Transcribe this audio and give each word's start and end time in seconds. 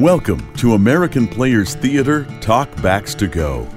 Welcome 0.00 0.50
to 0.54 0.72
American 0.72 1.28
Players 1.28 1.74
Theater 1.74 2.24
Talkbacks 2.40 3.14
to 3.18 3.28
Go. 3.28 3.68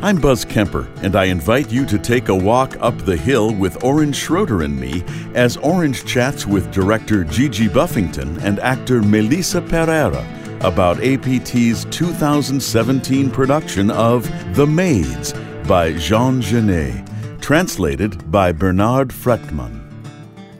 I'm 0.00 0.18
Buzz 0.18 0.42
Kemper, 0.42 0.90
and 1.02 1.14
I 1.14 1.24
invite 1.24 1.70
you 1.70 1.84
to 1.84 1.98
take 1.98 2.30
a 2.30 2.34
walk 2.34 2.78
up 2.80 2.96
the 2.96 3.18
hill 3.18 3.54
with 3.54 3.84
Orange 3.84 4.16
Schroeder 4.16 4.62
and 4.62 4.80
me 4.80 5.04
as 5.34 5.58
Orange 5.58 6.06
chats 6.06 6.46
with 6.46 6.72
director 6.72 7.22
Gigi 7.22 7.68
Buffington 7.68 8.38
and 8.38 8.58
actor 8.60 9.02
Melissa 9.02 9.60
Pereira 9.60 10.26
about 10.62 11.04
APT's 11.04 11.84
2017 11.90 13.30
production 13.30 13.90
of 13.90 14.26
The 14.56 14.66
Maids 14.66 15.34
by 15.68 15.92
Jean 15.98 16.40
Genet, 16.40 17.06
translated 17.42 18.30
by 18.30 18.52
Bernard 18.52 19.10
Frechtman. 19.10 19.84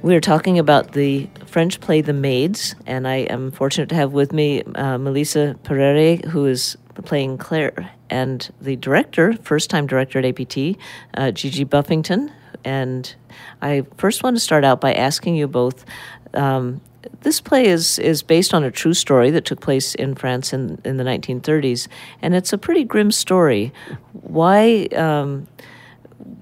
We're 0.03 0.21
talking 0.21 0.59
about 0.59 0.93
the 0.93 1.31
French 1.59 1.81
play 1.81 2.01
The 2.01 2.13
Maids, 2.13 2.77
and 2.87 3.09
I 3.09 3.17
am 3.17 3.51
fortunate 3.51 3.89
to 3.89 3.97
have 3.97 4.13
with 4.13 4.33
me 4.33 4.63
uh, 4.63 4.97
Melissa 4.97 5.57
Pereira, 5.65 6.25
who 6.29 6.47
is 6.47 6.79
playing 7.05 7.39
Claire, 7.39 7.91
and 8.09 8.49
the 8.61 8.77
director, 8.77 9.33
first 9.43 9.69
time 9.69 9.89
director 9.89 10.21
at 10.21 10.25
APT, 10.25 10.79
uh, 11.15 11.33
Gigi 11.33 11.65
Buffington. 11.65 12.31
And 12.65 13.13
I 13.61 13.85
first 13.97 14.23
want 14.23 14.37
to 14.37 14.41
start 14.41 14.63
out 14.63 14.81
by 14.81 14.95
asking 14.95 15.35
you 15.35 15.49
both. 15.49 15.85
Um, 16.33 16.81
this 17.23 17.41
play 17.41 17.67
is, 17.67 17.99
is 17.99 18.23
based 18.23 18.55
on 18.55 18.63
a 18.63 18.71
true 18.71 18.95
story 18.95 19.33
that 19.33 19.45
took 19.45 19.61
place 19.61 19.97
in 19.97 20.15
France 20.15 20.53
in, 20.53 20.81
in 20.85 20.97
the 20.97 21.03
1930s, 21.03 21.89
and 22.23 22.37
it's 22.37 22.53
a 22.53 22.59
pretty 22.59 22.85
grim 22.85 23.11
story. 23.11 23.73
Why, 24.13 24.85
um, 24.95 25.49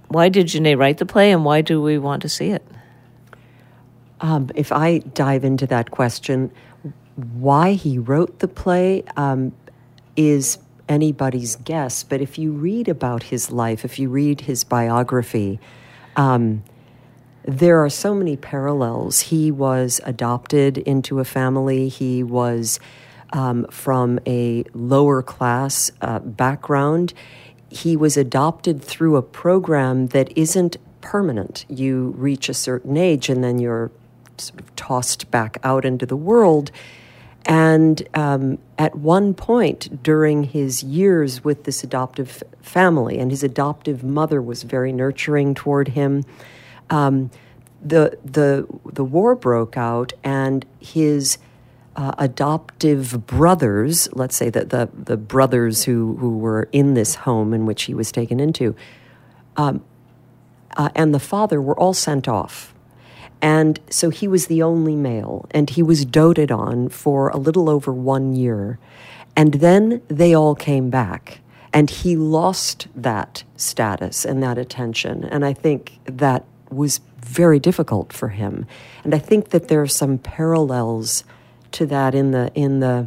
why 0.09 0.29
did 0.29 0.49
Genet 0.49 0.77
write 0.77 0.99
the 0.99 1.07
play, 1.07 1.33
and 1.33 1.43
why 1.43 1.63
do 1.63 1.81
we 1.81 1.97
want 1.97 2.21
to 2.21 2.29
see 2.29 2.51
it? 2.51 2.63
Um, 4.21 4.51
if 4.55 4.73
I 4.73 4.99
dive 4.99 5.45
into 5.45 5.67
that 5.67 5.91
question, 5.91 6.51
why 7.17 7.73
he 7.73 7.99
wrote 7.99 8.39
the 8.39 8.49
play 8.49 9.05
um, 9.17 9.53
is 10.17 10.59
anybody's 10.89 11.57
guess. 11.57 12.03
But 12.03 12.21
if 12.21 12.39
you 12.39 12.53
read 12.53 12.89
about 12.89 13.25
his 13.25 13.51
life, 13.51 13.85
if 13.85 13.99
you 13.99 14.09
read 14.09 14.43
his 14.43 14.65
biography, 14.65 15.59
um, 16.17 16.63
there 17.45 17.83
are 17.85 17.91
so 17.91 18.15
many 18.15 18.37
parallels. 18.37 19.21
He 19.21 19.51
was 19.51 20.01
adopted 20.05 20.79
into 20.79 21.21
a 21.21 21.25
family, 21.25 21.89
he 21.89 22.23
was 22.23 22.81
um, 23.33 23.67
from 23.71 24.19
a 24.27 24.65
lower 24.73 25.23
class 25.23 25.91
uh, 26.01 26.21
background. 26.21 27.13
He 27.69 27.97
was 27.97 28.17
adopted 28.17 28.83
through 28.83 29.17
a 29.17 29.23
program 29.23 30.09
that 30.09 30.37
isn't 30.37 30.77
permanent. 31.01 31.67
You 31.69 32.15
reach 32.17 32.49
a 32.49 32.55
certain 32.55 32.97
age 32.97 33.29
and 33.29 33.43
then 33.43 33.59
you're 33.59 33.91
sort 34.41 34.61
of 34.61 34.75
tossed 34.77 35.31
back 35.31 35.59
out 35.63 35.85
into 35.85 36.07
the 36.07 36.17
world. 36.17 36.71
And 37.47 38.07
um, 38.15 38.59
at 38.77 38.97
one 38.97 39.33
point 39.33 40.03
during 40.03 40.45
his 40.45 40.83
years 40.83 41.45
with 41.45 41.65
this 41.65 41.85
adoptive 41.85 42.43
family, 42.61 43.19
and 43.19 43.31
his 43.31 43.45
adoptive 43.45 44.03
mother 44.03 44.43
was 44.43 44.65
very 44.65 44.93
nurturing 44.93 45.55
toward 45.55 45.89
him, 45.89 46.25
um, 46.91 47.31
the, 47.81 48.19
the, 48.25 48.67
the 48.85 49.05
war 49.05 49.37
broke 49.37 49.77
out, 49.77 50.13
and 50.25 50.67
his 50.81 51.39
uh, 51.95 52.13
adoptive 52.19 53.27
brothers, 53.27 54.09
let's 54.13 54.35
say 54.35 54.51
that 54.51 54.71
the, 54.71 54.89
the 54.93 55.17
brothers 55.17 55.85
who, 55.85 56.17
who 56.17 56.39
were 56.39 56.69
in 56.73 56.95
this 56.95 57.15
home 57.15 57.55
in 57.55 57.65
which 57.65 57.85
he 57.85 57.95
was 57.95 58.11
taken 58.11 58.41
into, 58.41 58.75
um, 59.57 59.85
uh, 60.77 60.91
and 60.95 61.15
the 61.15 61.21
father 61.21 61.63
were 61.63 61.79
all 61.79 61.95
sent 61.95 62.27
off 62.27 62.75
and 63.43 63.79
so 63.91 64.11
he 64.11 64.29
was 64.29 64.47
the 64.47 64.63
only 64.63 64.97
male, 64.97 65.47
and 65.51 65.71
he 65.71 65.83
was 65.83 66.05
doted 66.05 66.51
on 66.51 66.89
for 66.89 67.29
a 67.29 67.37
little 67.37 67.69
over 67.69 67.93
one 67.93 68.35
year. 68.35 68.79
And 69.37 69.55
then 69.55 70.01
they 70.09 70.35
all 70.35 70.55
came 70.55 70.89
back, 70.91 71.41
and 71.73 71.91
he 71.91 72.17
lost 72.17 72.89
that 72.95 73.45
status 73.57 74.25
and 74.25 74.43
that 74.43 74.59
attention. 74.59 75.25
And 75.25 75.45
I 75.45 75.53
think 75.53 75.99
that 76.05 76.45
was 76.71 77.01
very 77.21 77.59
difficult 77.59 78.13
for 78.13 78.29
him. 78.29 78.67
And 79.05 79.15
I 79.15 79.19
think 79.19 79.51
that 79.51 79.69
there 79.69 79.83
are 79.83 79.87
some 79.87 80.19
parallels 80.19 81.25
to 81.73 81.87
that 81.87 82.15
in 82.15 82.31
the 82.31 82.51
in 82.55 82.81
the 82.81 83.07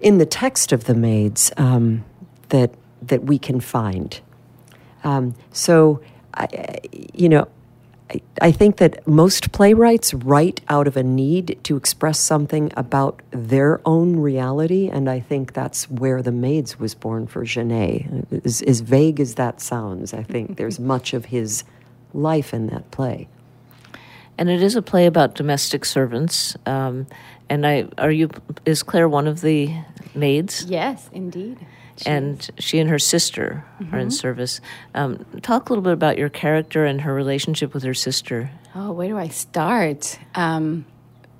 in 0.00 0.18
the 0.18 0.26
text 0.26 0.72
of 0.72 0.84
the 0.84 0.94
maids 0.94 1.52
um, 1.56 2.04
that 2.48 2.72
that 3.02 3.24
we 3.24 3.38
can 3.38 3.60
find. 3.60 4.20
Um, 5.04 5.34
so, 5.52 6.00
I, 6.32 6.78
you 7.12 7.28
know, 7.28 7.46
I 8.40 8.52
think 8.52 8.76
that 8.76 9.06
most 9.06 9.50
playwrights 9.52 10.12
write 10.12 10.60
out 10.68 10.86
of 10.86 10.96
a 10.96 11.02
need 11.02 11.58
to 11.64 11.76
express 11.76 12.18
something 12.18 12.70
about 12.76 13.22
their 13.30 13.80
own 13.86 14.16
reality, 14.16 14.88
and 14.88 15.08
I 15.08 15.20
think 15.20 15.54
that's 15.54 15.90
where 15.90 16.20
The 16.20 16.30
Maids 16.30 16.78
was 16.78 16.94
born 16.94 17.26
for 17.26 17.44
Genet. 17.44 18.26
As, 18.44 18.60
as 18.62 18.80
vague 18.80 19.20
as 19.20 19.36
that 19.36 19.60
sounds, 19.60 20.12
I 20.12 20.22
think 20.22 20.56
there's 20.58 20.78
much 20.78 21.14
of 21.14 21.26
his 21.26 21.64
life 22.12 22.52
in 22.52 22.66
that 22.68 22.90
play. 22.90 23.28
And 24.36 24.50
it 24.50 24.62
is 24.62 24.76
a 24.76 24.82
play 24.82 25.06
about 25.06 25.34
domestic 25.34 25.84
servants. 25.84 26.56
Um, 26.66 27.06
and 27.48 27.66
I 27.66 27.88
are 27.98 28.10
you 28.10 28.30
is 28.64 28.82
Claire 28.82 29.08
one 29.08 29.28
of 29.28 29.42
the 29.42 29.72
maids? 30.14 30.64
Yes, 30.64 31.08
indeed 31.12 31.64
and 32.06 32.50
she 32.58 32.78
and 32.78 32.90
her 32.90 32.98
sister 32.98 33.64
mm-hmm. 33.80 33.94
are 33.94 33.98
in 33.98 34.08
mm-hmm. 34.08 34.12
service. 34.12 34.60
Um, 34.94 35.24
talk 35.42 35.68
a 35.68 35.72
little 35.72 35.82
bit 35.82 35.92
about 35.92 36.18
your 36.18 36.28
character 36.28 36.84
and 36.84 37.00
her 37.02 37.14
relationship 37.14 37.74
with 37.74 37.82
her 37.82 37.94
sister. 37.94 38.50
Oh, 38.74 38.92
where 38.92 39.08
do 39.08 39.18
I 39.18 39.28
start? 39.28 40.18
Um, 40.34 40.84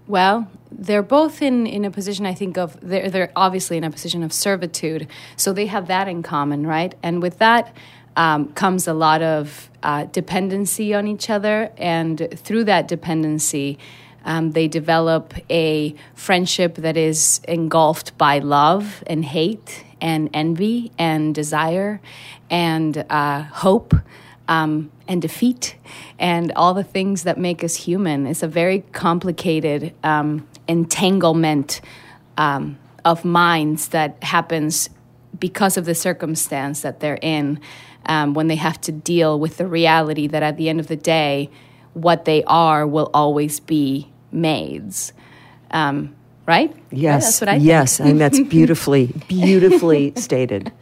well, 0.07 0.51
they're 0.71 1.03
both 1.03 1.41
in, 1.41 1.67
in 1.67 1.85
a 1.85 1.91
position, 1.91 2.27
I 2.27 2.35
think, 2.35 2.59
of 2.59 2.79
they're, 2.81 3.11
they're 3.11 3.33
obviously 3.35 3.77
in 3.77 3.85
a 3.85 3.91
position 3.91 4.23
of 4.23 4.33
servitude. 4.33 5.09
So 5.37 5.53
they 5.53 5.67
have 5.67 5.89
that 5.89 6.09
in 6.09 6.23
common, 6.23 6.67
right? 6.67 6.95
And 7.03 7.23
with 7.23 7.39
that 7.39 7.75
um, 8.17 8.53
comes 8.53 8.87
a 8.87 8.95
lot 8.95 9.23
of 9.23 9.71
uh, 9.83 10.05
dependency 10.05 10.95
on 10.95 11.07
each 11.07 11.31
other. 11.31 11.73
And 11.77 12.29
through 12.35 12.65
that 12.65 12.89
dependency, 12.89 13.79
um, 14.25 14.53
they 14.53 14.69
develop 14.69 15.35
a 15.51 15.95
friendship 16.15 16.77
that 16.77 16.97
is 16.97 17.41
engulfed 17.47 18.17
by 18.17 18.39
love 18.39 19.05
and 19.07 19.25
hate 19.25 19.85
and 20.01 20.31
envy 20.33 20.93
and 20.99 21.35
desire 21.35 22.01
and 22.51 23.05
uh, 23.11 23.43
hope 23.43 23.95
um, 24.49 24.91
and 25.09 25.23
defeat 25.23 25.77
and 26.19 26.53
all 26.53 26.75
the 26.75 26.85
things 26.85 27.25
that 27.25 27.39
make 27.39 27.65
us 27.65 27.75
human. 27.75 28.27
It's 28.27 28.43
a 28.43 28.49
very 28.49 28.81
complicated 28.93 29.95
um, 30.03 30.47
entanglement 30.69 31.81
um, 32.37 32.79
of 33.05 33.25
minds 33.25 33.89
that 33.89 34.23
happens 34.23 34.91
because 35.39 35.77
of 35.77 35.85
the 35.85 35.95
circumstance 35.95 36.83
that 36.83 37.01
they're 37.01 37.19
in 37.21 37.61
um, 38.07 38.35
when 38.35 38.49
they 38.49 38.57
have 38.57 38.81
to 38.83 38.93
deal 38.93 39.39
with 39.39 39.57
the 39.57 39.67
reality 39.67 40.27
that 40.27 40.43
at 40.43 40.57
the 40.57 40.69
end 40.69 40.81
of 40.81 40.87
the 40.87 40.97
day, 40.97 41.51
what 41.95 42.25
they 42.25 42.43
are 42.45 42.87
will 42.87 43.11
always 43.15 43.61
be 43.61 44.11
maids. 44.35 45.13
Um, 45.71 46.15
right? 46.47 46.75
Yes, 46.91 47.25
that's 47.25 47.41
what 47.41 47.49
I 47.49 47.57
yes, 47.57 48.01
and 48.01 48.21
that's 48.21 48.41
beautifully, 48.41 49.07
beautifully 49.29 50.13
stated. 50.17 50.73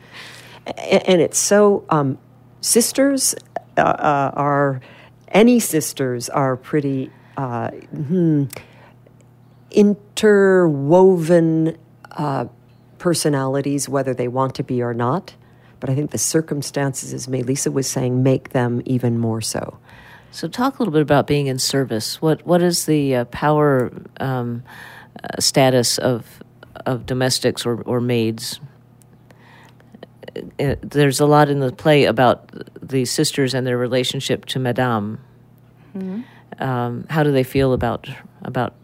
And 0.67 1.21
it's 1.21 1.39
so 1.39 1.85
um, 1.89 2.19
sisters 2.61 3.35
uh, 3.77 3.81
uh, 3.81 4.31
are 4.35 4.81
any 5.29 5.61
sisters 5.61 6.29
are 6.29 6.57
pretty 6.57 7.11
uh, 7.37 7.71
hmm, 7.71 8.45
interwoven 9.71 11.77
uh, 12.13 12.47
personalities, 12.99 13.89
whether 13.89 14.15
they 14.15 14.29
want 14.29 14.55
to 14.57 14.63
be 14.63 14.83
or 14.83 14.95
not. 14.95 15.35
But 15.81 15.91
I 15.91 15.97
think 15.97 16.13
the 16.13 16.19
circumstances, 16.19 17.13
as 17.13 17.27
Melissa 17.27 17.73
was 17.73 17.89
saying, 17.89 18.23
make 18.23 18.51
them 18.51 18.83
even 18.85 19.19
more 19.19 19.41
so. 19.41 19.79
So, 20.33 20.49
talk 20.49 20.79
a 20.79 20.83
little 20.83 20.93
bit 20.93 21.03
about 21.03 21.27
being 21.27 21.47
in 21.47 21.59
service. 21.59 22.21
What 22.21 22.45
what 22.45 22.63
is 22.63 22.87
the 22.87 23.15
uh, 23.15 23.25
power? 23.27 23.93
Um, 24.19 24.65
uh, 25.23 25.41
status 25.41 25.99
of 25.99 26.43
of 26.87 27.05
domestics 27.05 27.67
or, 27.67 27.83
or 27.83 28.01
maids. 28.01 28.61
Uh, 30.59 30.77
there's 30.81 31.21
a 31.21 31.27
lot 31.27 31.51
in 31.51 31.61
the 31.61 31.71
play 31.71 32.05
about 32.05 32.51
the 32.83 33.05
sisters 33.05 33.53
and 33.53 33.67
their 33.67 33.77
relationship 33.77 34.47
to 34.47 34.59
Madame. 34.59 35.21
Mm-hmm. 35.95 36.63
Um, 36.63 37.07
how 37.11 37.23
do 37.23 37.31
they 37.31 37.45
feel 37.45 37.75
about 37.75 38.09
about? 38.43 38.75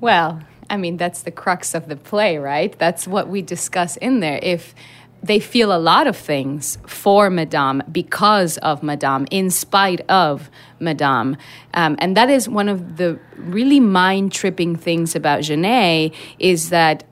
Well, 0.00 0.42
I 0.70 0.78
mean 0.78 0.96
that's 0.96 1.22
the 1.22 1.30
crux 1.30 1.74
of 1.74 1.88
the 1.88 1.96
play, 1.96 2.38
right? 2.38 2.76
That's 2.78 3.06
what 3.06 3.28
we 3.28 3.42
discuss 3.42 3.98
in 3.98 4.20
there. 4.20 4.40
If 4.42 4.74
they 5.22 5.38
feel 5.38 5.72
a 5.74 5.78
lot 5.78 6.06
of 6.06 6.16
things 6.16 6.78
for 6.86 7.28
Madame 7.28 7.82
because 7.90 8.56
of 8.58 8.82
Madame, 8.82 9.26
in 9.30 9.50
spite 9.50 10.00
of 10.08 10.50
Madame. 10.78 11.36
Um, 11.74 11.96
and 11.98 12.16
that 12.16 12.30
is 12.30 12.48
one 12.48 12.68
of 12.68 12.96
the 12.96 13.18
really 13.36 13.80
mind 13.80 14.32
tripping 14.32 14.76
things 14.76 15.14
about 15.14 15.42
Genet 15.42 16.14
is 16.38 16.70
that 16.70 17.04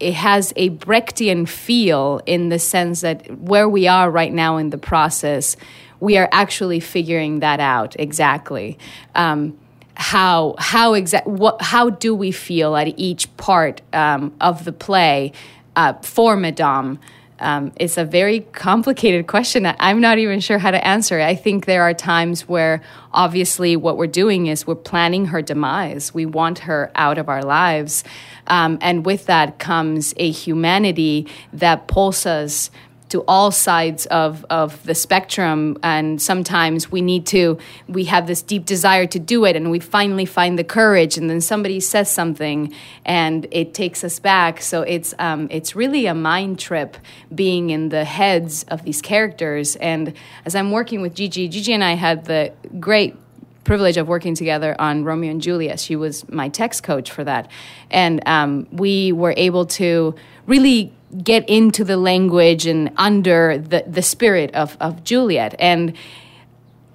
it 0.00 0.14
has 0.14 0.52
a 0.56 0.70
Brechtian 0.70 1.48
feel 1.48 2.20
in 2.26 2.50
the 2.50 2.58
sense 2.58 3.00
that 3.00 3.38
where 3.38 3.68
we 3.68 3.88
are 3.88 4.10
right 4.10 4.32
now 4.32 4.56
in 4.56 4.70
the 4.70 4.78
process, 4.78 5.56
we 6.00 6.16
are 6.18 6.28
actually 6.32 6.80
figuring 6.80 7.40
that 7.40 7.60
out 7.60 7.98
exactly. 7.98 8.78
Um, 9.14 9.58
how 9.96 10.56
how 10.58 10.94
exact 10.94 11.26
what 11.26 11.62
how 11.62 11.88
do 11.88 12.14
we 12.14 12.32
feel 12.32 12.76
at 12.76 12.98
each 12.98 13.34
part 13.36 13.80
um, 13.92 14.34
of 14.40 14.64
the 14.64 14.72
play 14.72 15.32
uh, 15.76 15.94
for 16.02 16.36
Madame? 16.36 16.98
Um, 17.40 17.72
it's 17.76 17.98
a 17.98 18.04
very 18.04 18.40
complicated 18.40 19.26
question. 19.26 19.66
I'm 19.66 20.00
not 20.00 20.18
even 20.18 20.40
sure 20.40 20.58
how 20.58 20.70
to 20.70 20.86
answer. 20.86 21.20
I 21.20 21.34
think 21.34 21.66
there 21.66 21.82
are 21.82 21.94
times 21.94 22.48
where 22.48 22.80
obviously 23.12 23.76
what 23.76 23.96
we're 23.96 24.06
doing 24.06 24.46
is 24.46 24.66
we're 24.66 24.76
planning 24.76 25.26
her 25.26 25.42
demise. 25.42 26.14
We 26.14 26.26
want 26.26 26.60
her 26.60 26.90
out 26.94 27.18
of 27.18 27.28
our 27.28 27.42
lives. 27.42 28.04
Um, 28.46 28.78
and 28.80 29.04
with 29.04 29.26
that 29.26 29.58
comes 29.58 30.14
a 30.16 30.30
humanity 30.30 31.26
that 31.52 31.88
pulls 31.88 32.24
us 32.24 32.70
to 33.10 33.22
all 33.28 33.50
sides 33.50 34.06
of, 34.06 34.44
of 34.50 34.82
the 34.84 34.94
spectrum 34.94 35.76
and 35.82 36.20
sometimes 36.20 36.90
we 36.90 37.00
need 37.00 37.26
to 37.26 37.58
we 37.86 38.04
have 38.04 38.26
this 38.26 38.42
deep 38.42 38.64
desire 38.64 39.06
to 39.06 39.18
do 39.18 39.44
it 39.44 39.56
and 39.56 39.70
we 39.70 39.78
finally 39.78 40.24
find 40.24 40.58
the 40.58 40.64
courage 40.64 41.16
and 41.16 41.28
then 41.28 41.40
somebody 41.40 41.80
says 41.80 42.10
something 42.10 42.72
and 43.04 43.46
it 43.50 43.74
takes 43.74 44.02
us 44.02 44.18
back 44.18 44.60
so 44.60 44.82
it's 44.82 45.14
um, 45.18 45.46
it's 45.50 45.76
really 45.76 46.06
a 46.06 46.14
mind 46.14 46.58
trip 46.58 46.96
being 47.34 47.70
in 47.70 47.90
the 47.90 48.04
heads 48.04 48.64
of 48.64 48.82
these 48.84 49.00
characters 49.02 49.76
and 49.76 50.12
as 50.44 50.54
i'm 50.54 50.70
working 50.70 51.00
with 51.00 51.14
gigi 51.14 51.46
gigi 51.46 51.72
and 51.72 51.84
i 51.84 51.92
had 51.92 52.24
the 52.24 52.52
great 52.80 53.16
privilege 53.64 53.96
of 53.96 54.06
working 54.06 54.34
together 54.34 54.76
on 54.78 55.04
Romeo 55.04 55.30
and 55.30 55.40
Juliet. 55.40 55.80
She 55.80 55.96
was 55.96 56.28
my 56.28 56.48
text 56.50 56.82
coach 56.82 57.10
for 57.10 57.24
that. 57.24 57.50
And 57.90 58.26
um, 58.28 58.66
we 58.70 59.10
were 59.12 59.34
able 59.36 59.66
to 59.66 60.14
really 60.46 60.92
get 61.22 61.48
into 61.48 61.84
the 61.84 61.96
language 61.96 62.66
and 62.66 62.90
under 62.96 63.58
the, 63.58 63.84
the 63.86 64.02
spirit 64.02 64.54
of, 64.54 64.76
of 64.80 65.04
Juliet. 65.04 65.54
And 65.58 65.94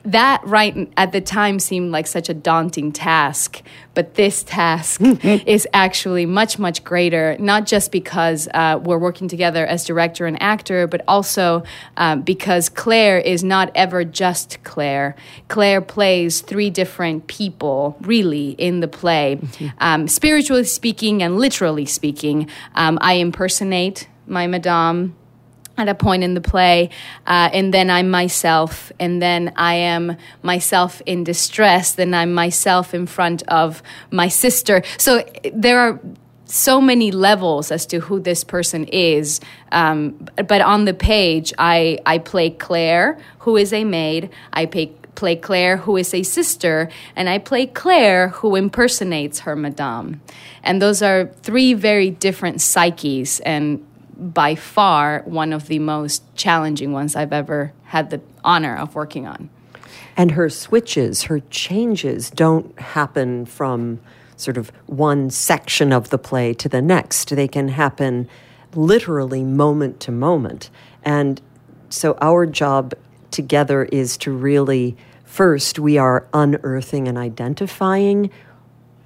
that 0.04 0.42
right 0.46 0.92
at 0.98 1.12
the 1.12 1.22
time 1.22 1.60
seemed 1.60 1.92
like 1.92 2.08
such 2.08 2.30
a 2.30 2.34
daunting 2.34 2.92
task 2.92 3.62
but 3.94 4.16
this 4.16 4.44
task 4.44 5.02
is 5.46 5.68
actually 5.74 6.26
much 6.26 6.58
much 6.58 6.84
greater 6.84 7.36
not 7.40 7.66
just 7.66 7.92
because 7.92 8.48
uh, 8.54 8.80
we're 8.82 8.98
working 8.98 9.28
together 9.28 9.66
as 9.66 9.86
director 9.86 10.26
and 10.26 10.42
actor 10.42 10.88
but 10.88 11.02
also 11.08 11.64
um, 11.98 12.22
because 12.22 12.70
claire 12.70 13.20
is 13.20 13.44
not 13.44 13.72
ever 13.76 14.04
just 14.04 14.64
claire. 14.64 15.16
Claire 15.48 15.82
plays 15.82 16.42
three 16.42 16.70
different 16.70 17.28
people 17.28 17.98
really 18.02 18.52
in 18.52 18.80
the 18.80 18.88
play. 18.88 19.38
Mm-hmm. 19.42 19.68
um, 19.80 20.08
spiritually 20.08 20.64
speaking 20.64 21.22
and 21.22 21.38
literally 21.38 21.86
speaking 21.86 22.50
um, 22.76 22.98
i 23.02 23.14
impersonate 23.14 24.08
my 24.28 24.48
madame 24.48 25.16
at 25.80 25.90
a 25.90 25.96
point 25.96 26.24
in 26.24 26.34
the 26.34 26.42
play, 26.42 26.90
uh, 27.28 27.50
and 27.54 27.74
then 27.74 27.90
I'm 27.90 28.10
myself, 28.10 28.92
and 29.00 29.22
then 29.22 29.54
I 29.56 29.76
am 29.76 30.18
myself 30.44 31.02
in 31.06 31.24
distress, 31.24 31.94
then 31.94 32.14
I'm 32.14 32.34
myself 32.34 32.94
in 32.94 33.06
front 33.06 33.44
of 33.48 33.82
my 34.12 34.28
sister. 34.28 34.84
So 34.98 35.24
there 35.54 35.80
are 35.80 36.00
so 36.50 36.82
many 36.82 37.12
levels 37.12 37.72
as 37.72 37.86
to 37.86 38.00
who 38.00 38.20
this 38.20 38.44
person 38.44 38.86
is. 38.86 39.40
Um, 39.72 40.28
but 40.48 40.62
on 40.62 40.86
the 40.86 40.94
page, 40.94 41.54
I, 41.58 42.00
I 42.06 42.18
play 42.18 42.50
Claire, 42.50 43.20
who 43.40 43.56
is 43.56 43.72
a 43.72 43.84
maid. 43.84 44.30
I 44.52 44.66
play, 44.66 44.88
play 45.16 45.36
Claire, 45.36 45.78
who 45.78 45.96
is 45.96 46.14
a 46.14 46.24
sister. 46.24 46.90
And 47.16 47.30
I 47.30 47.38
play 47.38 47.68
Claire, 47.68 48.30
who 48.30 48.56
impersonates 48.56 49.40
her 49.42 49.56
madame. 49.56 50.22
And 50.64 50.82
those 50.82 51.02
are 51.02 51.28
three 51.44 51.74
very 51.76 52.10
different 52.10 52.62
psyches. 52.62 53.40
And 53.42 53.86
by 54.20 54.56
far 54.56 55.24
one 55.26 55.54
of 55.54 55.68
the 55.68 55.80
most 55.80 56.24
challenging 56.36 56.92
ones 56.92 57.16
I've 57.16 57.34
ever 57.34 57.74
had 57.84 58.10
the 58.10 58.22
honor 58.44 58.76
of 58.76 58.96
working 58.96 59.26
on. 59.26 59.50
And 60.18 60.32
her 60.32 60.50
switches, 60.50 61.24
her 61.24 61.40
changes 61.40 62.30
don't 62.30 62.78
happen 62.80 63.46
from 63.46 64.00
sort 64.36 64.58
of 64.58 64.72
one 64.86 65.30
section 65.30 65.92
of 65.94 66.10
the 66.10 66.18
play 66.18 66.54
to 66.56 66.70
the 66.70 66.82
next. 66.82 67.30
They 67.36 67.48
can 67.48 67.70
happen 67.70 68.28
literally 68.76 69.44
moment 69.44 70.00
to 70.02 70.12
moment. 70.12 70.70
And 71.04 71.42
so 71.90 72.18
our 72.22 72.46
job 72.46 72.94
together 73.32 73.86
is 73.86 74.18
to 74.18 74.32
really 74.32 74.98
first 75.24 75.80
we 75.80 75.98
are 75.98 76.28
unearthing 76.34 77.08
and 77.08 77.18
identifying 77.18 78.30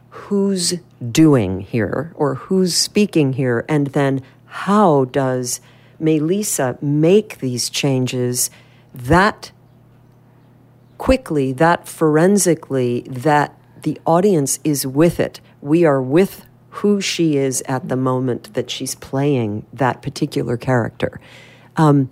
who's 0.10 0.76
doing 1.12 1.60
here 1.60 2.14
or 2.16 2.36
who's 2.36 2.76
speaking 2.76 3.34
here 3.34 3.66
and 3.68 3.88
then 3.88 4.22
how 4.54 5.06
does 5.06 5.60
Melissa 6.00 6.78
make 6.80 7.40
these 7.40 7.72
changes 7.72 8.52
that 8.94 9.52
quickly, 11.00 11.52
that 11.54 11.88
forensically, 11.88 13.02
that 13.10 13.58
the 13.82 14.00
audience 14.06 14.60
is 14.64 14.86
with 14.86 15.20
it? 15.20 15.42
We 15.60 15.86
are 15.86 16.00
with 16.00 16.46
who 16.70 17.02
she 17.02 17.36
is 17.36 17.64
at 17.66 17.90
the 17.90 17.96
moment 17.96 18.54
that 18.54 18.70
she's 18.70 18.94
playing 18.94 19.66
that 19.74 20.04
particular 20.04 20.56
character. 20.56 21.20
Um, 21.76 22.12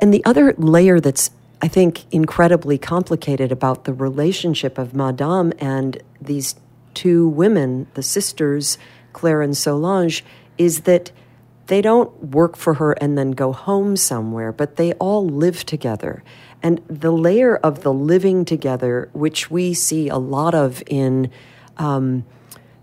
and 0.00 0.12
the 0.12 0.24
other 0.24 0.52
layer 0.58 0.98
that's, 0.98 1.30
I 1.62 1.68
think, 1.68 2.12
incredibly 2.12 2.76
complicated 2.76 3.52
about 3.52 3.84
the 3.84 3.94
relationship 3.94 4.78
of 4.78 4.94
Madame 4.94 5.52
and 5.60 6.02
these 6.20 6.56
two 6.94 7.28
women, 7.28 7.86
the 7.94 8.02
sisters, 8.02 8.78
Claire 9.12 9.42
and 9.42 9.56
Solange, 9.56 10.24
is 10.58 10.80
that 10.80 11.12
they 11.66 11.82
don't 11.82 12.30
work 12.30 12.56
for 12.56 12.74
her 12.74 12.92
and 12.92 13.18
then 13.18 13.32
go 13.32 13.52
home 13.52 13.96
somewhere, 13.96 14.52
but 14.52 14.76
they 14.76 14.92
all 14.94 15.26
live 15.26 15.64
together. 15.64 16.22
And 16.62 16.80
the 16.88 17.10
layer 17.10 17.56
of 17.56 17.82
the 17.82 17.92
living 17.92 18.44
together, 18.44 19.10
which 19.12 19.50
we 19.50 19.74
see 19.74 20.08
a 20.08 20.16
lot 20.16 20.54
of 20.54 20.82
in 20.86 21.30
um, 21.76 22.24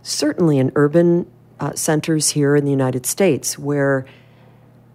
certainly 0.02 0.58
in 0.58 0.72
urban 0.76 1.30
uh, 1.60 1.74
centers 1.74 2.30
here 2.32 2.56
in 2.56 2.66
the 2.66 2.72
United 2.72 3.06
States, 3.06 3.58
where 3.58 4.06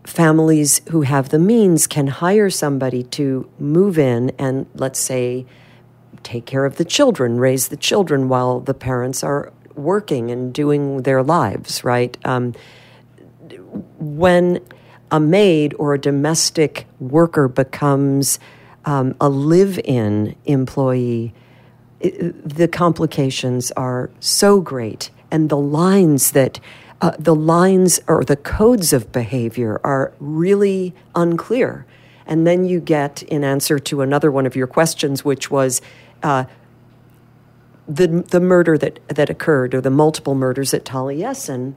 families 0.05 0.81
who 0.91 1.03
have 1.03 1.31
the 1.31 1.39
means 1.39 1.87
can 1.87 2.07
hire 2.07 2.51
somebody 2.51 3.03
to 3.03 3.49
move 3.59 3.99
in 3.99 4.31
and, 4.39 4.67
let's 4.75 4.99
say, 4.99 5.47
take 6.23 6.47
care 6.47 6.65
of 6.65 6.77
the 6.77 6.85
children, 6.85 7.39
raise 7.39 7.69
the 7.69 7.77
children 7.77 8.29
while 8.29 8.61
the 8.61 8.75
parents 8.75 9.23
are 9.25 9.53
working 9.75 10.31
and 10.31 10.53
doing 10.53 11.03
their 11.03 11.23
lives, 11.23 11.85
right? 11.85 12.17
Um, 12.25 12.55
when 13.99 14.61
a 15.11 15.21
maid 15.21 15.75
or 15.79 15.95
a 15.95 15.99
domestic 15.99 16.87
worker 17.01 17.49
becomes 17.49 18.39
um, 18.85 19.15
a 19.21 19.29
live 19.29 19.79
in 19.85 20.35
employee, 20.45 21.35
it, 22.01 22.49
the 22.49 22.69
complications 22.69 23.71
are 23.73 24.11
so 24.21 24.61
great. 24.61 25.11
And 25.31 25.49
the 25.49 25.59
lines 25.59 26.33
that 26.33 26.61
uh, 27.01 27.13
the 27.19 27.35
lines 27.35 28.01
or 28.09 28.25
the 28.25 28.37
codes 28.37 28.93
of 28.93 29.13
behavior 29.13 29.81
are 29.85 30.13
really 30.19 30.95
unclear. 31.15 31.87
And 32.27 32.47
then 32.47 32.65
you 32.65 32.81
get, 32.81 33.23
in 33.23 33.45
answer 33.45 33.79
to 33.79 34.03
another 34.03 34.31
one 34.31 34.47
of 34.47 34.57
your 34.57 34.67
questions, 34.67 35.25
which 35.25 35.51
was 35.51 35.81
uh, 36.23 36.45
the 37.87 38.07
the 38.07 38.41
murder 38.41 38.77
that 38.77 39.01
that 39.09 39.31
occurred, 39.31 39.75
or 39.75 39.81
the 39.81 39.91
multiple 39.91 40.35
murders 40.35 40.75
at 40.75 40.85
Taliesin. 40.85 41.75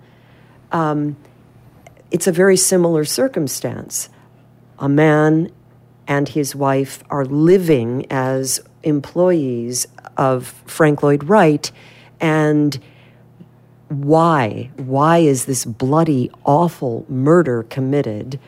Um, 0.71 1.15
it's 2.11 2.27
a 2.27 2.31
very 2.31 2.57
similar 2.57 3.05
circumstance. 3.05 4.09
A 4.79 4.89
man 4.89 5.51
and 6.07 6.27
his 6.27 6.55
wife 6.55 7.03
are 7.09 7.25
living 7.25 8.05
as 8.11 8.59
employees 8.83 9.87
of 10.17 10.47
Frank 10.65 11.03
Lloyd 11.03 11.23
Wright, 11.23 11.71
and 12.19 12.77
why? 13.87 14.69
Why 14.77 15.19
is 15.19 15.45
this 15.45 15.65
bloody, 15.65 16.29
awful 16.43 17.05
murder 17.07 17.63
committed 17.63 18.39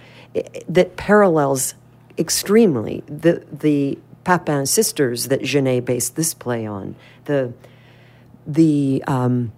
that 0.68 0.98
parallels 0.98 1.76
extremely 2.18 3.04
the 3.08 3.46
the 3.52 3.98
Papin 4.24 4.66
sisters 4.66 5.28
that 5.28 5.42
Genet 5.44 5.86
based 5.86 6.16
this 6.16 6.34
play 6.34 6.66
on? 6.66 6.96
The 7.26 7.54
the 8.48 9.04
um, 9.08 9.54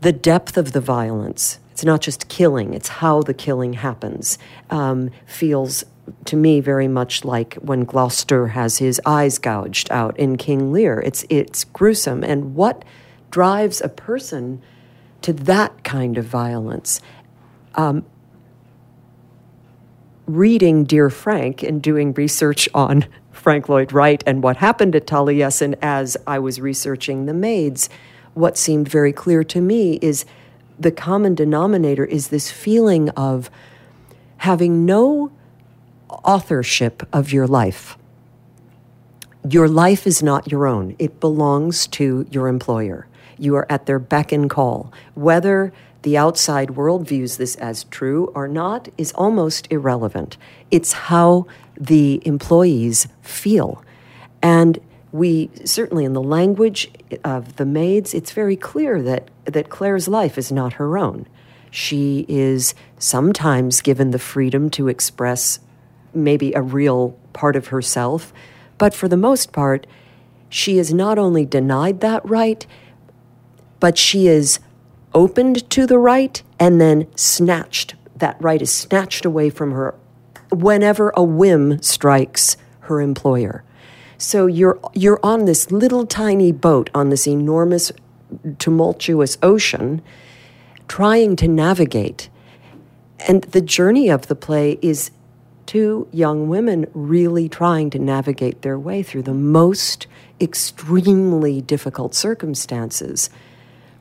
the 0.00 0.12
depth 0.12 0.56
of 0.56 0.72
the 0.72 0.80
violence 0.80 1.58
it's 1.70 1.84
not 1.84 2.00
just 2.00 2.28
killing, 2.28 2.74
it's 2.74 2.88
how 2.88 3.22
the 3.22 3.34
killing 3.34 3.74
happens, 3.74 4.38
um, 4.70 5.10
feels 5.26 5.84
to 6.24 6.36
me 6.36 6.60
very 6.60 6.88
much 6.88 7.24
like 7.24 7.54
when 7.54 7.84
Gloucester 7.84 8.48
has 8.48 8.78
his 8.78 9.00
eyes 9.06 9.38
gouged 9.38 9.90
out 9.90 10.18
in 10.18 10.36
King 10.36 10.72
Lear. 10.72 11.00
It's, 11.00 11.24
it's 11.28 11.64
gruesome. 11.64 12.24
And 12.24 12.54
what 12.54 12.84
drives 13.30 13.80
a 13.80 13.88
person 13.88 14.60
to 15.22 15.32
that 15.32 15.84
kind 15.84 16.18
of 16.18 16.24
violence? 16.24 17.00
Um, 17.74 18.04
reading 20.26 20.84
Dear 20.84 21.10
Frank 21.10 21.62
and 21.62 21.82
doing 21.82 22.12
research 22.12 22.68
on 22.74 23.06
Frank 23.32 23.68
Lloyd 23.68 23.92
Wright 23.92 24.22
and 24.26 24.42
what 24.42 24.58
happened 24.58 24.94
at 24.94 25.06
Taliesin 25.06 25.76
as 25.80 26.16
I 26.26 26.38
was 26.38 26.60
researching 26.60 27.26
the 27.26 27.34
maids, 27.34 27.88
what 28.34 28.58
seemed 28.58 28.88
very 28.88 29.12
clear 29.12 29.42
to 29.44 29.60
me 29.60 29.98
is 30.02 30.24
the 30.80 30.90
common 30.90 31.34
denominator 31.34 32.06
is 32.06 32.28
this 32.28 32.50
feeling 32.50 33.10
of 33.10 33.50
having 34.38 34.86
no 34.86 35.30
authorship 36.08 37.06
of 37.12 37.32
your 37.32 37.46
life. 37.46 37.96
your 39.48 39.68
life 39.68 40.06
is 40.06 40.22
not 40.22 40.50
your 40.50 40.66
own, 40.66 40.94
it 40.98 41.18
belongs 41.18 41.86
to 41.86 42.26
your 42.30 42.46
employer. 42.46 43.06
You 43.38 43.56
are 43.56 43.66
at 43.72 43.86
their 43.86 43.98
beck 43.98 44.32
and 44.32 44.50
call. 44.50 44.92
Whether 45.14 45.72
the 46.02 46.18
outside 46.18 46.72
world 46.72 47.08
views 47.08 47.38
this 47.38 47.56
as 47.56 47.84
true 47.84 48.30
or 48.34 48.48
not 48.48 48.88
is 48.98 49.12
almost 49.12 49.66
irrelevant. 49.70 50.36
It's 50.70 50.92
how 50.92 51.46
the 51.78 52.20
employees 52.26 53.08
feel. 53.22 53.82
And 54.42 54.78
we 55.12 55.50
certainly 55.64 56.04
in 56.04 56.12
the 56.12 56.22
language 56.22 56.90
of 57.24 57.56
the 57.56 57.66
maids, 57.66 58.14
it's 58.14 58.32
very 58.32 58.56
clear 58.56 59.02
that, 59.02 59.28
that 59.44 59.68
Claire's 59.68 60.08
life 60.08 60.38
is 60.38 60.52
not 60.52 60.74
her 60.74 60.96
own. 60.96 61.26
She 61.70 62.24
is 62.28 62.74
sometimes 62.98 63.80
given 63.80 64.10
the 64.10 64.18
freedom 64.18 64.70
to 64.70 64.88
express 64.88 65.60
maybe 66.12 66.52
a 66.52 66.62
real 66.62 67.16
part 67.32 67.56
of 67.56 67.68
herself, 67.68 68.32
but 68.78 68.94
for 68.94 69.08
the 69.08 69.16
most 69.16 69.52
part, 69.52 69.86
she 70.48 70.78
is 70.78 70.92
not 70.92 71.18
only 71.18 71.44
denied 71.44 72.00
that 72.00 72.28
right, 72.28 72.66
but 73.78 73.96
she 73.96 74.26
is 74.26 74.58
opened 75.14 75.68
to 75.70 75.86
the 75.86 75.98
right 75.98 76.42
and 76.58 76.80
then 76.80 77.06
snatched. 77.16 77.94
That 78.16 78.36
right 78.40 78.60
is 78.60 78.70
snatched 78.70 79.24
away 79.24 79.50
from 79.50 79.72
her 79.72 79.94
whenever 80.50 81.12
a 81.16 81.22
whim 81.22 81.80
strikes 81.82 82.56
her 82.80 83.00
employer. 83.00 83.64
So 84.20 84.46
you're 84.46 84.78
you're 84.92 85.18
on 85.22 85.46
this 85.46 85.70
little 85.70 86.04
tiny 86.04 86.52
boat 86.52 86.90
on 86.94 87.08
this 87.08 87.26
enormous 87.26 87.90
tumultuous 88.58 89.38
ocean 89.42 90.02
trying 90.88 91.36
to 91.36 91.48
navigate. 91.48 92.28
And 93.26 93.44
the 93.44 93.62
journey 93.62 94.10
of 94.10 94.26
the 94.26 94.34
play 94.36 94.78
is 94.82 95.10
two 95.64 96.06
young 96.12 96.48
women 96.48 96.86
really 96.92 97.48
trying 97.48 97.88
to 97.90 97.98
navigate 97.98 98.60
their 98.60 98.78
way 98.78 99.02
through 99.02 99.22
the 99.22 99.34
most 99.34 100.06
extremely 100.38 101.62
difficult 101.62 102.14
circumstances 102.14 103.30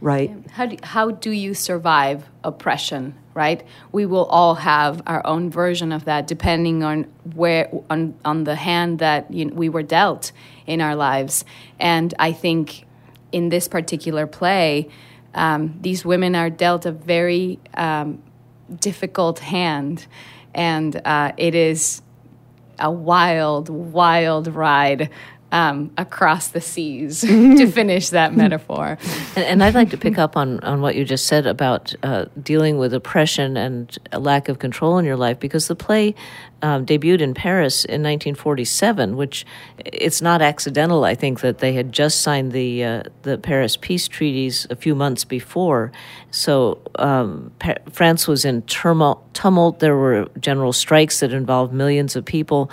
right? 0.01 0.31
How 0.51 0.65
do, 0.65 0.77
how 0.83 1.11
do 1.11 1.31
you 1.31 1.53
survive 1.53 2.25
oppression, 2.43 3.15
right? 3.33 3.63
We 3.91 4.05
will 4.05 4.25
all 4.25 4.55
have 4.55 5.01
our 5.07 5.25
own 5.25 5.49
version 5.49 5.91
of 5.91 6.05
that 6.05 6.27
depending 6.27 6.83
on 6.83 7.03
where 7.35 7.69
on 7.89 8.15
on 8.25 8.43
the 8.43 8.55
hand 8.55 8.99
that 8.99 9.31
you 9.33 9.45
know, 9.45 9.53
we 9.53 9.69
were 9.69 9.83
dealt 9.83 10.31
in 10.65 10.81
our 10.81 10.95
lives. 10.95 11.45
And 11.79 12.13
I 12.19 12.31
think 12.31 12.85
in 13.31 13.49
this 13.49 13.67
particular 13.67 14.27
play, 14.27 14.89
um, 15.33 15.77
these 15.81 16.03
women 16.03 16.35
are 16.35 16.49
dealt 16.49 16.85
a 16.85 16.91
very 16.91 17.59
um, 17.75 18.21
difficult 18.79 19.39
hand, 19.39 20.07
and 20.53 20.99
uh, 21.05 21.31
it 21.37 21.55
is 21.55 22.01
a 22.79 22.89
wild, 22.89 23.69
wild 23.69 24.47
ride 24.47 25.09
um, 25.51 25.91
across 25.97 26.49
the 26.49 26.61
seas 26.61 27.21
to 27.21 27.67
finish 27.67 28.09
that 28.09 28.35
metaphor. 28.35 28.97
And, 29.35 29.45
and, 29.45 29.63
I'd 29.63 29.73
like 29.73 29.89
to 29.91 29.97
pick 29.97 30.17
up 30.17 30.37
on, 30.37 30.59
on 30.59 30.81
what 30.81 30.95
you 30.95 31.03
just 31.03 31.27
said 31.27 31.47
about 31.47 31.93
uh, 32.03 32.25
dealing 32.41 32.77
with 32.77 32.93
oppression 32.93 33.57
and 33.57 33.97
a 34.11 34.19
lack 34.19 34.47
of 34.49 34.59
control 34.59 34.97
in 34.97 35.05
your 35.05 35.15
life, 35.15 35.39
because 35.39 35.67
the 35.67 35.75
play 35.75 36.13
um, 36.61 36.85
debuted 36.85 37.21
in 37.21 37.33
Paris 37.33 37.85
in 37.85 38.01
1947, 38.03 39.15
which 39.15 39.45
it's 39.85 40.21
not 40.21 40.41
accidental, 40.41 41.03
I 41.03 41.15
think, 41.15 41.41
that 41.41 41.59
they 41.59 41.73
had 41.73 41.91
just 41.91 42.21
signed 42.21 42.51
the 42.51 42.83
uh, 42.83 43.03
the 43.23 43.37
Paris 43.37 43.77
peace 43.77 44.07
treaties 44.07 44.67
a 44.69 44.75
few 44.75 44.93
months 44.93 45.23
before. 45.23 45.91
So 46.31 46.79
um, 46.95 47.51
pa- 47.59 47.75
France 47.91 48.27
was 48.27 48.45
in 48.45 48.61
tumult, 48.63 49.33
tumult. 49.33 49.79
There 49.79 49.95
were 49.95 50.27
general 50.39 50.73
strikes 50.73 51.21
that 51.21 51.33
involved 51.33 51.73
millions 51.73 52.15
of 52.15 52.25
people. 52.25 52.69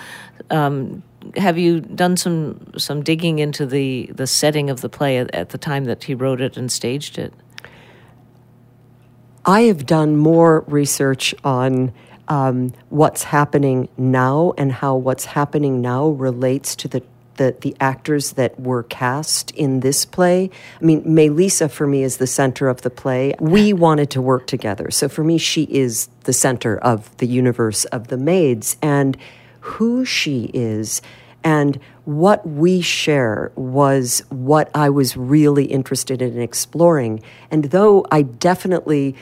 Have 1.36 1.58
you 1.58 1.80
done 1.80 2.16
some 2.16 2.72
some 2.76 3.02
digging 3.02 3.38
into 3.38 3.66
the 3.66 4.10
the 4.14 4.26
setting 4.26 4.70
of 4.70 4.80
the 4.80 4.88
play 4.88 5.18
at, 5.18 5.34
at 5.34 5.50
the 5.50 5.58
time 5.58 5.84
that 5.84 6.04
he 6.04 6.14
wrote 6.14 6.40
it 6.40 6.56
and 6.56 6.70
staged 6.70 7.18
it? 7.18 7.32
I 9.44 9.62
have 9.62 9.86
done 9.86 10.16
more 10.16 10.64
research 10.66 11.32
on 11.44 11.92
um, 12.26 12.72
what's 12.88 13.22
happening 13.22 13.88
now 13.96 14.54
and 14.58 14.72
how 14.72 14.96
what's 14.96 15.24
happening 15.24 15.80
now 15.80 16.08
relates 16.08 16.74
to 16.76 16.88
the, 16.88 17.02
the, 17.36 17.56
the 17.60 17.76
actors 17.78 18.32
that 18.32 18.58
were 18.58 18.82
cast 18.82 19.52
in 19.52 19.80
this 19.80 20.04
play. 20.04 20.50
I 20.80 20.84
mean, 20.84 21.02
Melissa 21.06 21.68
for 21.68 21.86
me 21.86 22.02
is 22.02 22.16
the 22.16 22.26
center 22.26 22.68
of 22.68 22.82
the 22.82 22.90
play. 22.90 23.34
We 23.38 23.72
wanted 23.72 24.10
to 24.10 24.20
work 24.20 24.48
together. 24.48 24.90
So 24.90 25.08
for 25.08 25.22
me, 25.22 25.38
she 25.38 25.62
is 25.64 26.08
the 26.24 26.32
center 26.32 26.76
of 26.78 27.16
the 27.18 27.28
universe 27.28 27.84
of 27.86 28.08
the 28.08 28.16
maids. 28.16 28.76
And 28.82 29.16
who 29.66 30.04
she 30.04 30.50
is 30.54 31.02
and 31.42 31.78
what 32.04 32.46
we 32.46 32.80
share 32.80 33.52
was 33.54 34.22
what 34.30 34.70
I 34.74 34.90
was 34.90 35.16
really 35.16 35.64
interested 35.66 36.22
in 36.22 36.40
exploring. 36.40 37.22
And 37.50 37.64
though 37.66 38.06
I 38.10 38.22
definitely 38.22 39.14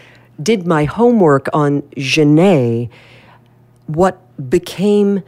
did 0.42 0.66
my 0.66 0.84
homework 0.84 1.48
on 1.52 1.82
Genet, 1.96 2.90
what 3.86 4.20
became 4.50 5.22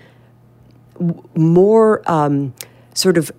more 1.35 2.03
um, 2.11 2.55
sort 2.95 3.19
of, 3.19 3.31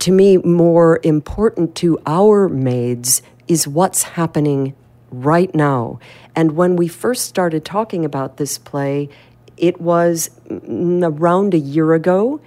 to 0.00 0.12
me, 0.12 0.36
more 0.38 1.00
important 1.02 1.74
to 1.76 1.98
our 2.06 2.48
maids 2.48 3.22
is 3.46 3.66
what's 3.66 4.02
happening 4.02 4.74
right 5.10 5.54
now. 5.54 5.98
And 6.36 6.52
when 6.52 6.76
we 6.76 6.86
first 6.86 7.26
started 7.26 7.64
talking 7.64 8.04
about 8.04 8.36
this 8.36 8.58
play, 8.58 9.08
it 9.58 9.80
was 9.80 10.30
around 10.48 11.54
a 11.54 11.58
year 11.58 11.94
ago. 11.94 12.40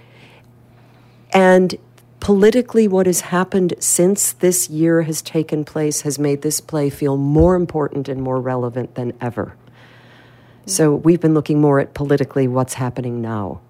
And 1.34 1.76
politically, 2.20 2.88
what 2.88 3.06
has 3.06 3.22
happened 3.22 3.74
since 3.80 4.34
this 4.34 4.70
year 4.70 5.04
has 5.04 5.22
taken 5.22 5.66
place 5.66 6.02
has 6.02 6.20
made 6.20 6.42
this 6.42 6.62
play 6.62 6.90
feel 6.90 7.18
more 7.18 7.56
important 7.56 8.08
and 8.10 8.22
more 8.22 8.40
relevant 8.40 8.96
than 8.96 9.14
ever. 9.22 9.56
So 10.66 10.96
we've 10.96 11.20
been 11.20 11.34
looking 11.34 11.60
more 11.60 11.80
at 11.80 11.94
politically 11.94 12.48
what's 12.48 12.76
happening 12.76 13.22
now. 13.22 13.62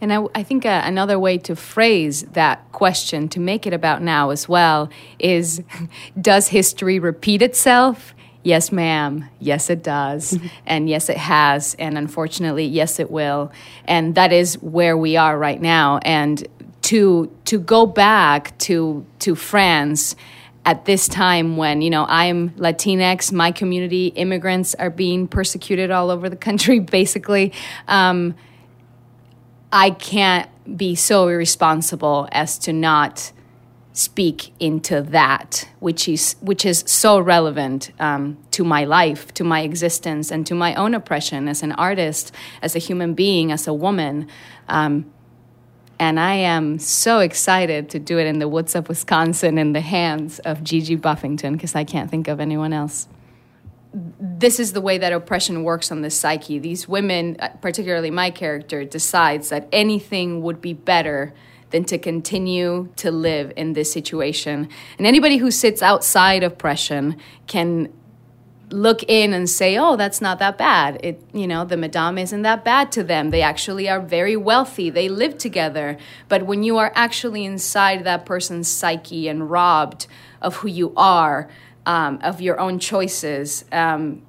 And 0.00 0.12
I, 0.12 0.26
I 0.34 0.42
think 0.42 0.66
uh, 0.66 0.82
another 0.84 1.18
way 1.18 1.38
to 1.38 1.56
phrase 1.56 2.22
that 2.32 2.70
question, 2.72 3.28
to 3.30 3.40
make 3.40 3.66
it 3.66 3.72
about 3.72 4.02
now 4.02 4.30
as 4.30 4.48
well, 4.48 4.90
is 5.18 5.62
Does 6.20 6.48
history 6.48 6.98
repeat 6.98 7.42
itself? 7.42 8.14
Yes, 8.46 8.70
ma'am. 8.70 9.28
Yes, 9.40 9.70
it 9.70 9.82
does. 9.82 10.38
and 10.66 10.88
yes, 10.88 11.08
it 11.08 11.16
has. 11.16 11.74
And 11.80 11.98
unfortunately, 11.98 12.64
yes, 12.64 13.00
it 13.00 13.10
will. 13.10 13.50
And 13.86 14.14
that 14.14 14.32
is 14.32 14.54
where 14.62 14.96
we 14.96 15.16
are 15.16 15.36
right 15.36 15.60
now. 15.60 15.98
And 16.02 16.46
to 16.82 17.28
to 17.46 17.58
go 17.58 17.86
back 17.86 18.56
to 18.58 19.04
to 19.18 19.34
France 19.34 20.14
at 20.64 20.84
this 20.84 21.08
time 21.08 21.56
when 21.56 21.82
you 21.82 21.90
know 21.90 22.06
I'm 22.08 22.50
Latinx, 22.50 23.32
my 23.32 23.50
community, 23.50 24.08
immigrants 24.08 24.76
are 24.76 24.90
being 24.90 25.26
persecuted 25.26 25.90
all 25.90 26.12
over 26.12 26.28
the 26.28 26.36
country. 26.36 26.78
Basically, 27.00 27.52
um, 27.88 28.36
I 29.72 29.90
can't 29.90 30.48
be 30.76 30.94
so 30.94 31.26
irresponsible 31.26 32.28
as 32.30 32.58
to 32.58 32.72
not 32.72 33.32
speak 33.96 34.52
into 34.60 35.00
that, 35.00 35.66
which 35.80 36.06
is 36.06 36.36
which 36.42 36.66
is 36.66 36.84
so 36.86 37.18
relevant 37.18 37.90
um, 37.98 38.36
to 38.50 38.62
my 38.62 38.84
life, 38.84 39.32
to 39.32 39.42
my 39.42 39.62
existence, 39.62 40.30
and 40.30 40.46
to 40.46 40.54
my 40.54 40.74
own 40.74 40.92
oppression 40.92 41.48
as 41.48 41.62
an 41.62 41.72
artist, 41.72 42.30
as 42.60 42.76
a 42.76 42.78
human 42.78 43.14
being, 43.14 43.50
as 43.50 43.66
a 43.66 43.72
woman. 43.72 44.28
Um, 44.68 45.10
and 45.98 46.20
I 46.20 46.34
am 46.34 46.78
so 46.78 47.20
excited 47.20 47.88
to 47.88 47.98
do 47.98 48.18
it 48.18 48.26
in 48.26 48.38
the 48.38 48.48
woods 48.48 48.74
of 48.74 48.86
Wisconsin 48.90 49.56
in 49.56 49.72
the 49.72 49.80
hands 49.80 50.40
of 50.40 50.62
Gigi 50.62 50.96
Buffington 50.96 51.54
because 51.54 51.74
I 51.74 51.84
can't 51.84 52.10
think 52.10 52.28
of 52.28 52.38
anyone 52.38 52.74
else. 52.74 53.08
This 53.94 54.60
is 54.60 54.74
the 54.74 54.82
way 54.82 54.98
that 54.98 55.14
oppression 55.14 55.64
works 55.64 55.90
on 55.90 56.02
the 56.02 56.10
psyche. 56.10 56.58
These 56.58 56.86
women, 56.86 57.38
uh, 57.40 57.48
particularly 57.62 58.10
my 58.10 58.28
character, 58.28 58.84
decides 58.84 59.48
that 59.48 59.68
anything 59.72 60.42
would 60.42 60.60
be 60.60 60.74
better 60.74 61.32
than 61.70 61.84
to 61.84 61.98
continue 61.98 62.88
to 62.96 63.10
live 63.10 63.52
in 63.56 63.72
this 63.72 63.92
situation. 63.92 64.68
And 64.98 65.06
anybody 65.06 65.38
who 65.38 65.50
sits 65.50 65.82
outside 65.82 66.42
oppression 66.42 67.16
can 67.46 67.92
look 68.70 69.02
in 69.04 69.32
and 69.32 69.48
say, 69.48 69.76
"Oh, 69.76 69.96
that's 69.96 70.20
not 70.20 70.38
that 70.38 70.58
bad." 70.58 70.98
It, 71.02 71.22
you 71.32 71.46
know, 71.46 71.64
the 71.64 71.76
madame 71.76 72.18
isn't 72.18 72.42
that 72.42 72.64
bad 72.64 72.90
to 72.92 73.04
them. 73.04 73.30
They 73.30 73.42
actually 73.42 73.88
are 73.88 74.00
very 74.00 74.36
wealthy. 74.36 74.90
They 74.90 75.08
live 75.08 75.38
together. 75.38 75.96
But 76.28 76.46
when 76.46 76.62
you 76.62 76.78
are 76.78 76.92
actually 76.94 77.44
inside 77.44 78.04
that 78.04 78.26
person's 78.26 78.68
psyche 78.68 79.28
and 79.28 79.50
robbed 79.50 80.06
of 80.40 80.56
who 80.56 80.68
you 80.68 80.92
are, 80.96 81.48
um, 81.84 82.18
of 82.22 82.40
your 82.40 82.58
own 82.58 82.78
choices, 82.78 83.64
um, 83.70 84.22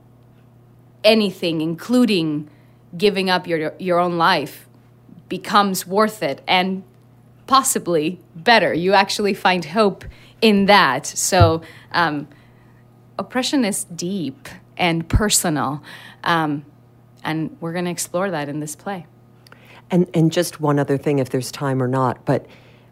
anything, 1.04 1.62
including 1.62 2.50
giving 2.96 3.30
up 3.30 3.48
your 3.48 3.74
your 3.80 4.00
own 4.00 4.18
life, 4.18 4.68
becomes 5.30 5.86
worth 5.86 6.24
it 6.24 6.42
and 6.48 6.84
possibly 7.48 8.20
better. 8.36 8.74
You 8.74 8.94
actually 8.94 9.34
find 9.34 9.66
hope 9.66 10.06
in 10.42 10.66
that. 10.66 11.06
So, 11.06 11.62
um, 11.92 12.28
oppression 13.18 13.66
is 13.66 13.86
deep 13.86 14.48
and 14.78 15.08
personal. 15.10 15.82
Um, 16.24 16.66
and 17.24 17.58
we're 17.60 17.74
going 17.74 17.86
to 17.86 17.92
explore 17.92 18.30
that 18.32 18.48
in 18.48 18.60
this 18.60 18.76
play. 18.76 19.06
And 19.90 20.10
and 20.14 20.32
just 20.32 20.60
one 20.60 20.80
other 20.80 20.98
thing, 20.98 21.20
if 21.20 21.30
there's 21.30 21.52
time 21.52 21.82
or 21.82 21.88
not, 21.88 22.26
but 22.26 22.46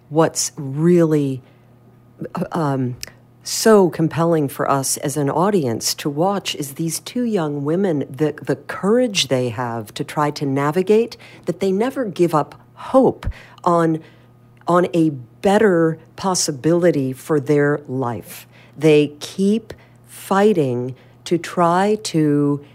what's 0.09 0.51
really 0.55 1.41
um, 2.51 2.95
so 3.43 3.89
compelling 3.89 4.47
for 4.47 4.69
us 4.69 4.97
as 4.97 5.17
an 5.17 5.29
audience 5.29 5.93
to 5.95 6.09
watch 6.09 6.55
is 6.55 6.73
these 6.73 6.99
two 6.99 7.23
young 7.23 7.63
women, 7.63 7.99
the, 8.09 8.33
the 8.41 8.55
courage 8.55 9.27
they 9.27 9.49
have 9.49 9.93
to 9.93 10.03
try 10.03 10.31
to 10.31 10.45
navigate, 10.45 11.15
that 11.45 11.59
they 11.59 11.71
never 11.71 12.05
give 12.05 12.33
up 12.33 12.59
hope 12.73 13.27
on, 13.63 14.01
on 14.67 14.87
a 14.93 15.09
better 15.09 15.99
possibility 16.15 17.13
for 17.13 17.39
their 17.39 17.81
life. 17.87 18.47
They 18.77 19.15
keep 19.19 19.73
fighting 20.05 20.95
to 21.25 21.37
try 21.37 21.97
to, 22.03 22.65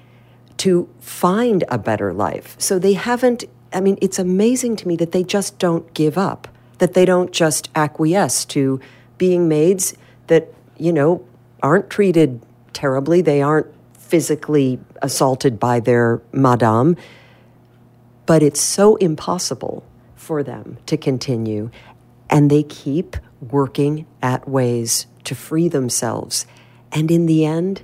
to 0.58 0.88
find 1.00 1.64
a 1.68 1.78
better 1.78 2.12
life. 2.12 2.56
So 2.58 2.78
they 2.78 2.92
haven't, 2.94 3.44
I 3.72 3.80
mean, 3.80 3.98
it's 4.00 4.18
amazing 4.18 4.76
to 4.76 4.88
me 4.88 4.96
that 4.96 5.12
they 5.12 5.24
just 5.24 5.58
don't 5.58 5.92
give 5.94 6.16
up, 6.16 6.48
that 6.78 6.94
they 6.94 7.04
don't 7.04 7.32
just 7.32 7.70
acquiesce 7.74 8.44
to 8.46 8.80
being 9.18 9.48
maids 9.48 9.94
that 10.28 10.52
you 10.80 10.92
know, 10.92 11.22
aren't 11.62 11.90
treated 11.90 12.40
terribly. 12.72 13.20
They 13.20 13.42
aren't 13.42 13.66
physically 13.98 14.80
assaulted 15.02 15.60
by 15.60 15.78
their 15.78 16.22
madame. 16.32 16.96
But 18.26 18.42
it's 18.42 18.60
so 18.60 18.96
impossible 18.96 19.84
for 20.30 20.44
them 20.44 20.78
to 20.86 20.96
continue. 20.96 21.72
And 22.30 22.52
they 22.52 22.62
keep 22.62 23.16
working 23.40 24.06
at 24.22 24.48
ways 24.48 25.08
to 25.24 25.34
free 25.34 25.66
themselves. 25.66 26.46
And 26.92 27.10
in 27.10 27.26
the 27.26 27.44
end, 27.44 27.82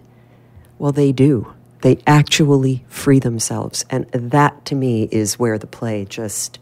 well, 0.79 0.93
they 0.93 1.11
do. 1.11 1.53
They 1.83 1.99
actually 2.07 2.85
free 2.87 3.19
themselves. 3.19 3.85
And 3.91 4.07
that 4.12 4.65
to 4.67 4.76
me 4.76 5.09
is 5.11 5.41
where 5.41 5.59
the 5.59 5.67
play 5.67 6.05
just 6.05 6.61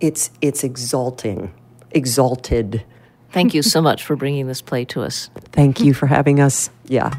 it's 0.00 0.30
it's 0.40 0.64
exalting, 0.64 1.52
exalted 1.90 2.82
Thank 3.32 3.52
you 3.52 3.60
so 3.62 3.82
much 3.88 4.02
for 4.02 4.16
bringing 4.16 4.46
this 4.46 4.62
play 4.62 4.86
to 4.86 5.02
us. 5.02 5.28
Thank 5.52 5.80
you 5.80 5.92
for 5.92 6.06
having 6.06 6.40
us. 6.40 6.70
Yeah. 6.86 7.12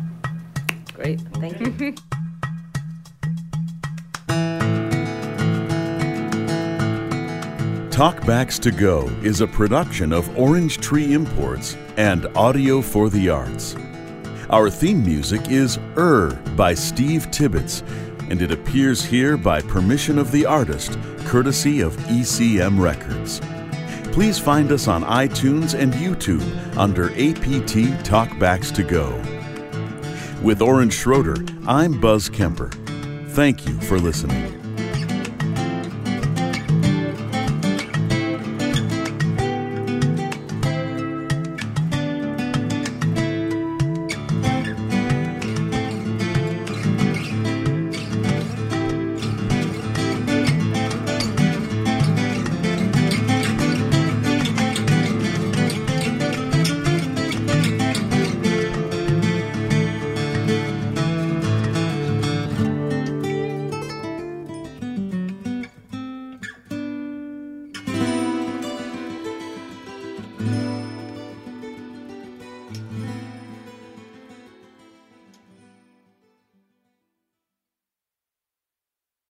Great. 0.95 1.21
Thank 1.35 1.79
you. 1.79 1.93
Talkbacks 8.01 8.59
to 8.61 8.71
Go 8.71 9.05
is 9.21 9.41
a 9.41 9.47
production 9.47 10.11
of 10.11 10.35
Orange 10.35 10.79
Tree 10.79 11.13
Imports 11.13 11.77
and 11.97 12.25
Audio 12.35 12.81
for 12.81 13.11
the 13.11 13.29
Arts. 13.29 13.75
Our 14.49 14.71
theme 14.71 15.05
music 15.05 15.51
is 15.51 15.77
Er 15.99 16.31
by 16.55 16.73
Steve 16.73 17.29
Tibbetts, 17.29 17.83
and 18.31 18.41
it 18.41 18.51
appears 18.51 19.05
here 19.05 19.37
by 19.37 19.61
permission 19.61 20.17
of 20.17 20.31
the 20.31 20.47
artist, 20.47 20.97
courtesy 21.25 21.81
of 21.81 21.95
ECM 22.07 22.81
Records. 22.81 23.39
Please 24.11 24.39
find 24.39 24.71
us 24.71 24.87
on 24.87 25.03
iTunes 25.03 25.79
and 25.79 25.93
YouTube 25.93 26.41
under 26.75 27.11
APT 27.11 28.03
Talkbacks 28.03 28.73
to 28.73 28.81
Go. 28.81 29.11
With 30.41 30.63
Orange 30.63 30.95
Schroeder, 30.95 31.35
I'm 31.67 32.01
Buzz 32.01 32.29
Kemper. 32.29 32.71
Thank 33.27 33.67
you 33.67 33.79
for 33.81 33.99
listening. 33.99 34.60